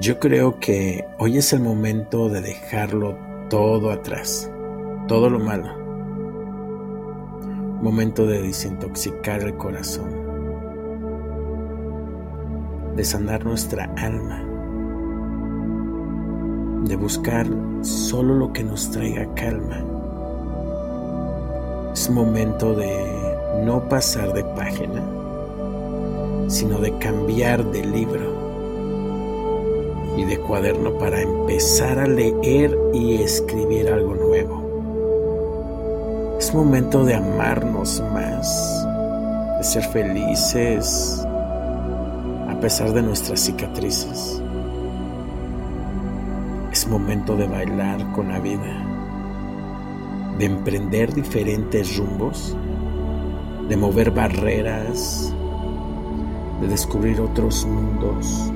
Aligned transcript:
Yo 0.00 0.20
creo 0.20 0.60
que 0.60 1.04
hoy 1.18 1.38
es 1.38 1.52
el 1.52 1.58
momento 1.58 2.28
de 2.28 2.40
dejarlo 2.40 3.18
todo 3.50 3.90
atrás, 3.90 4.48
todo 5.08 5.28
lo 5.28 5.40
malo. 5.40 5.76
Momento 7.82 8.24
de 8.24 8.40
desintoxicar 8.40 9.40
el 9.40 9.56
corazón, 9.56 10.08
de 12.94 13.04
sanar 13.04 13.44
nuestra 13.44 13.92
alma, 13.96 14.40
de 16.84 16.94
buscar 16.94 17.48
solo 17.80 18.34
lo 18.34 18.52
que 18.52 18.62
nos 18.62 18.92
traiga 18.92 19.26
calma. 19.34 19.82
Es 21.92 22.08
momento 22.08 22.72
de 22.72 22.94
no 23.64 23.88
pasar 23.88 24.32
de 24.32 24.44
página, 24.44 25.02
sino 26.46 26.78
de 26.78 26.96
cambiar 26.98 27.64
de 27.72 27.84
libro 27.84 28.37
y 30.18 30.24
de 30.24 30.38
cuaderno 30.38 30.98
para 30.98 31.22
empezar 31.22 31.98
a 31.98 32.06
leer 32.06 32.76
y 32.92 33.14
escribir 33.22 33.88
algo 33.88 34.14
nuevo. 34.14 34.66
Es 36.38 36.52
momento 36.54 37.04
de 37.04 37.14
amarnos 37.14 38.02
más, 38.12 38.86
de 39.56 39.64
ser 39.64 39.84
felices 39.84 41.24
a 42.48 42.60
pesar 42.60 42.92
de 42.92 43.00
nuestras 43.02 43.40
cicatrices. 43.40 44.42
Es 46.70 46.86
momento 46.86 47.34
de 47.36 47.46
bailar 47.46 48.12
con 48.12 48.28
la 48.28 48.40
vida, 48.40 48.84
de 50.36 50.44
emprender 50.44 51.14
diferentes 51.14 51.96
rumbos 51.96 52.54
de 53.68 53.76
mover 53.76 54.10
barreras, 54.10 55.32
de 56.60 56.68
descubrir 56.68 57.20
otros 57.20 57.66
mundos, 57.66 58.50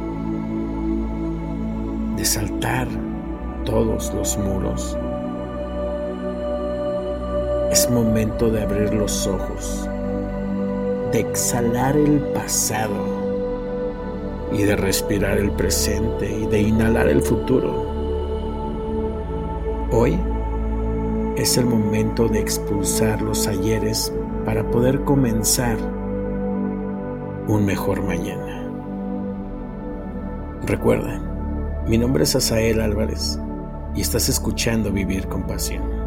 de 2.23 2.27
saltar 2.27 2.87
todos 3.65 4.15
los 4.15 4.39
muros. 4.39 4.97
Es 7.73 7.91
momento 7.91 8.49
de 8.49 8.63
abrir 8.63 8.95
los 8.95 9.27
ojos, 9.27 9.91
de 11.11 11.19
exhalar 11.19 11.97
el 11.97 12.21
pasado 12.33 12.95
y 14.53 14.63
de 14.63 14.77
respirar 14.77 15.37
el 15.37 15.51
presente 15.51 16.31
y 16.31 16.47
de 16.47 16.61
inhalar 16.61 17.09
el 17.09 17.23
futuro. 17.23 17.91
Hoy 19.91 20.17
es 21.35 21.59
el 21.59 21.67
momento 21.67 22.29
de 22.29 22.39
expulsar 22.39 23.21
los 23.21 23.49
ayeres 23.49 24.13
para 24.45 24.63
poder 24.71 25.03
comenzar 25.03 25.77
un 27.49 27.67
mejor 27.67 28.01
mañana. 28.05 28.71
Recuerda, 30.65 31.32
mi 31.87 31.99
nombre 31.99 32.25
es 32.25 32.37
Asael 32.37 32.81
Álvarez 32.81 33.39
y 33.95 34.01
estás 34.01 34.29
escuchando 34.29 34.93
Vivir 34.93 35.27
con 35.27 35.47
Pasión. 35.47 36.02